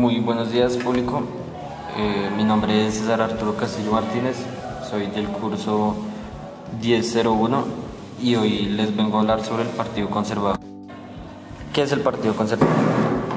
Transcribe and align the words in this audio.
Muy 0.00 0.18
buenos 0.18 0.50
días 0.50 0.78
público, 0.78 1.20
eh, 1.98 2.30
mi 2.34 2.42
nombre 2.42 2.86
es 2.86 2.94
César 2.94 3.20
Arturo 3.20 3.54
Castillo 3.54 3.92
Martínez, 3.92 4.34
soy 4.88 5.08
del 5.08 5.28
curso 5.28 5.94
1001 6.80 7.64
y 8.22 8.34
hoy 8.34 8.60
les 8.60 8.96
vengo 8.96 9.18
a 9.18 9.20
hablar 9.20 9.44
sobre 9.44 9.64
el 9.64 9.68
Partido 9.68 10.08
Conservador. 10.08 10.58
¿Qué 11.74 11.82
es 11.82 11.92
el 11.92 12.00
Partido 12.00 12.34
Conservador? 12.34 12.74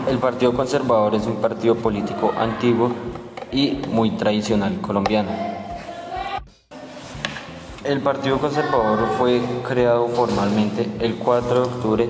El 0.09 0.19
Partido 0.19 0.53
Conservador 0.53 1.15
es 1.15 1.27
un 1.27 1.35
partido 1.35 1.75
político 1.75 2.31
antiguo 2.37 2.93
y 3.51 3.81
muy 3.89 4.11
tradicional 4.11 4.79
colombiano. 4.79 5.31
El 7.83 7.99
Partido 7.99 8.37
Conservador 8.37 9.05
fue 9.17 9.41
creado 9.67 10.07
formalmente 10.07 10.89
el 11.01 11.15
4 11.15 11.53
de 11.55 11.59
octubre 11.59 12.09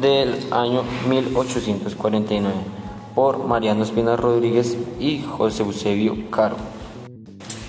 del 0.00 0.46
año 0.52 0.84
1849 1.08 2.79
por 3.14 3.44
Mariano 3.46 3.82
Espina 3.82 4.16
Rodríguez 4.16 4.76
y 4.98 5.22
José 5.22 5.62
Eusebio 5.62 6.30
Caro. 6.30 6.56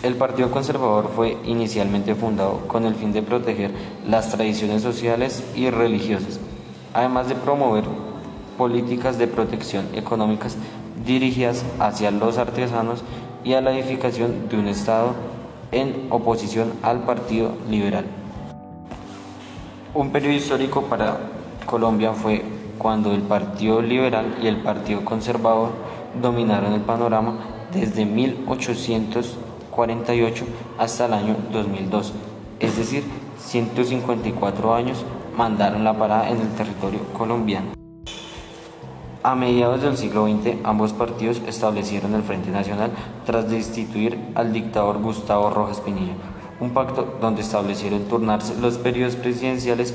El 0.04 0.16
Partido 0.16 0.50
Conservador 0.50 1.12
fue 1.16 1.38
inicialmente 1.46 2.16
fundado 2.16 2.68
con 2.68 2.86
el 2.86 2.96
fin 2.96 3.14
de 3.14 3.22
proteger 3.22 3.72
las 4.08 4.32
tradiciones 4.32 4.82
sociales 4.82 5.44
y 5.56 5.70
religiosas, 5.70 6.40
además 6.94 7.30
de 7.30 7.36
promover 7.36 7.84
políticas 8.58 9.18
de 9.18 9.28
protección 9.28 9.88
económicas 9.94 10.58
dirigidas 11.06 11.64
hacia 11.80 12.12
los 12.12 12.38
artesanos 12.38 13.04
y 13.44 13.54
a 13.54 13.62
la 13.62 13.78
edificación 13.78 14.50
de 14.50 14.58
un 14.58 14.68
Estado 14.68 15.14
en 15.72 16.08
oposición 16.10 16.74
al 16.82 17.04
Partido 17.06 17.52
Liberal. 17.70 18.06
Un 19.94 20.12
periodo 20.12 20.34
histórico 20.34 20.84
para 20.84 21.18
Colombia 21.66 22.14
fue 22.14 22.44
cuando 22.82 23.14
el 23.14 23.22
Partido 23.22 23.80
Liberal 23.80 24.40
y 24.42 24.48
el 24.48 24.58
Partido 24.58 25.06
Conservador 25.06 25.70
dominaron 26.20 26.74
el 26.74 26.82
panorama 26.82 27.38
desde 27.72 28.06
1848 28.06 30.46
hasta 30.80 31.06
el 31.06 31.14
año 31.14 31.36
2002, 31.52 32.12
es 32.60 32.78
decir, 32.78 33.04
154 33.38 34.74
años 34.74 35.06
mandaron 35.38 35.84
la 35.84 35.96
parada 35.96 36.32
en 36.32 36.42
el 36.42 36.50
territorio 36.54 37.02
colombiano. 37.14 37.74
A 39.22 39.36
mediados 39.36 39.84
del 39.84 39.96
siglo 39.96 40.26
XX, 40.26 40.56
ambos 40.64 40.94
partidos 40.94 41.40
establecieron 41.46 42.16
el 42.16 42.24
Frente 42.24 42.50
Nacional 42.50 42.90
tras 43.28 43.48
destituir 43.48 44.18
al 44.34 44.54
dictador 44.54 45.00
Gustavo 45.00 45.52
Rojas 45.52 45.82
Pinilla, 45.82 46.16
un 46.60 46.72
pacto 46.72 47.20
donde 47.22 47.42
establecieron 47.42 48.06
turnarse 48.06 48.60
los 48.60 48.80
periodos 48.80 49.18
presidenciales 49.18 49.94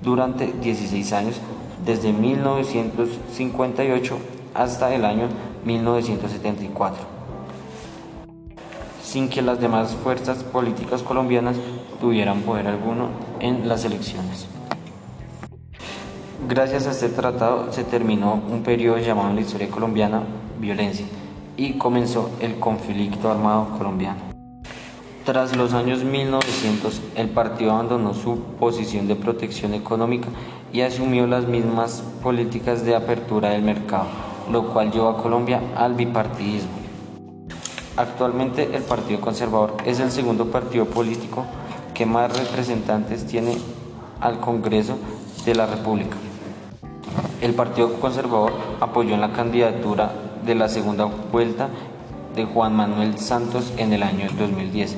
durante 0.00 0.52
16 0.52 1.12
años, 1.12 1.40
desde 1.84 2.12
1958 2.12 4.16
hasta 4.54 4.94
el 4.94 5.04
año 5.04 5.28
1974, 5.64 7.02
sin 9.02 9.28
que 9.28 9.42
las 9.42 9.60
demás 9.60 9.96
fuerzas 10.02 10.44
políticas 10.44 11.02
colombianas 11.02 11.56
tuvieran 12.00 12.42
poder 12.42 12.68
alguno 12.68 13.08
en 13.40 13.68
las 13.68 13.84
elecciones. 13.84 14.46
Gracias 16.48 16.86
a 16.86 16.90
este 16.90 17.08
tratado 17.08 17.72
se 17.72 17.84
terminó 17.84 18.42
un 18.50 18.62
periodo 18.62 18.98
llamado 18.98 19.30
en 19.30 19.36
la 19.36 19.40
historia 19.40 19.68
colombiana 19.68 20.22
violencia 20.60 21.06
y 21.56 21.78
comenzó 21.78 22.30
el 22.40 22.58
conflicto 22.58 23.30
armado 23.30 23.70
colombiano. 23.78 24.33
Tras 25.24 25.56
los 25.56 25.72
años 25.72 26.04
1900, 26.04 27.00
el 27.14 27.30
partido 27.30 27.72
abandonó 27.72 28.12
su 28.12 28.40
posición 28.60 29.08
de 29.08 29.16
protección 29.16 29.72
económica 29.72 30.28
y 30.70 30.82
asumió 30.82 31.26
las 31.26 31.46
mismas 31.46 32.02
políticas 32.22 32.84
de 32.84 32.94
apertura 32.94 33.48
del 33.48 33.62
mercado, 33.62 34.04
lo 34.52 34.68
cual 34.68 34.92
llevó 34.92 35.08
a 35.08 35.22
Colombia 35.22 35.62
al 35.78 35.94
bipartidismo. 35.94 36.68
Actualmente 37.96 38.68
el 38.76 38.82
Partido 38.82 39.22
Conservador 39.22 39.78
es 39.86 39.98
el 39.98 40.10
segundo 40.10 40.50
partido 40.50 40.84
político 40.84 41.46
que 41.94 42.04
más 42.04 42.36
representantes 42.36 43.24
tiene 43.26 43.56
al 44.20 44.40
Congreso 44.40 44.98
de 45.46 45.54
la 45.54 45.64
República. 45.64 46.16
El 47.40 47.54
Partido 47.54 47.94
Conservador 47.94 48.52
apoyó 48.78 49.14
en 49.14 49.22
la 49.22 49.32
candidatura 49.32 50.12
de 50.44 50.54
la 50.54 50.68
segunda 50.68 51.06
vuelta 51.06 51.70
de 52.34 52.44
Juan 52.44 52.74
Manuel 52.74 53.18
Santos 53.18 53.72
en 53.76 53.92
el 53.92 54.02
año 54.02 54.28
2010 54.38 54.96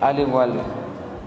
al 0.00 0.18
igual 0.18 0.52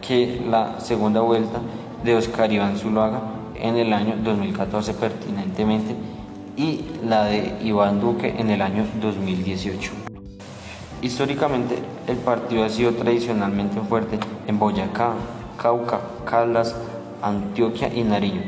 que 0.05 0.41
la 0.49 0.79
segunda 0.79 1.21
vuelta 1.21 1.59
de 2.03 2.15
Oscar 2.15 2.51
Iván 2.51 2.77
Zuluaga 2.77 3.21
en 3.55 3.77
el 3.77 3.93
año 3.93 4.15
2014 4.23 4.93
pertinentemente 4.95 5.95
y 6.57 6.83
la 7.07 7.25
de 7.25 7.55
Iván 7.63 8.01
Duque 8.01 8.35
en 8.37 8.49
el 8.49 8.61
año 8.61 8.85
2018. 9.01 9.91
Históricamente, 11.01 11.77
el 12.07 12.17
partido 12.17 12.63
ha 12.63 12.69
sido 12.69 12.93
tradicionalmente 12.93 13.79
fuerte 13.81 14.19
en 14.47 14.57
Boyacá, 14.57 15.13
Cauca, 15.61 15.99
Caldas, 16.25 16.75
Antioquia 17.21 17.93
y 17.93 18.03
Nariño, 18.03 18.41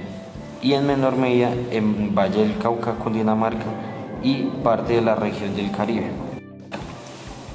y 0.61 0.73
en 0.73 0.87
menor 0.87 1.17
medida 1.17 1.51
en 1.71 2.15
Valle 2.15 2.41
del 2.41 2.57
Cauca, 2.57 2.93
Cundinamarca 2.93 3.65
y 4.23 4.43
parte 4.63 4.93
de 4.93 5.01
la 5.01 5.15
región 5.15 5.55
del 5.55 5.71
Caribe. 5.71 6.24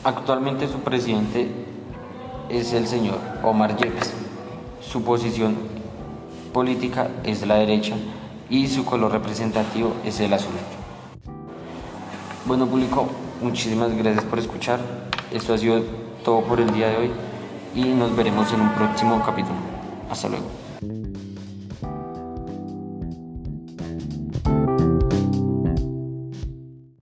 Actualmente 0.03 0.67
su 0.67 0.79
presidente 0.79 1.47
es 2.49 2.73
el 2.73 2.87
señor 2.87 3.19
Omar 3.43 3.77
Yepes. 3.77 4.15
Su 4.81 5.03
posición 5.03 5.57
política 6.55 7.09
es 7.23 7.47
la 7.47 7.57
derecha 7.57 7.97
y 8.49 8.67
su 8.69 8.87
color 8.87 9.13
representativo 9.13 9.93
es 10.03 10.19
el 10.21 10.33
azul. 10.33 10.55
Bueno 12.47 12.67
público, 12.67 13.09
muchísimas 13.43 13.95
gracias 13.95 14.25
por 14.25 14.39
escuchar. 14.39 14.81
Esto 15.33 15.53
ha 15.53 15.59
sido 15.59 15.83
todo 16.25 16.45
por 16.45 16.61
el 16.61 16.73
día 16.73 16.89
de 16.89 16.97
hoy 16.97 17.11
y 17.75 17.85
nos 17.85 18.17
veremos 18.17 18.51
en 18.55 18.63
un 18.63 18.71
próximo 18.71 19.23
capítulo. 19.23 19.59
Hasta 20.11 20.31
luego. 20.31 21.10